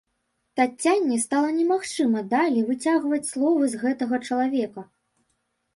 Таццяне 0.59 1.17
стала 1.25 1.51
немагчымым 1.59 2.25
далей 2.33 2.67
выцягваць 2.71 3.23
словы 3.31 3.63
з 3.75 3.87
гэтага 3.87 4.15
чалавека. 4.31 4.81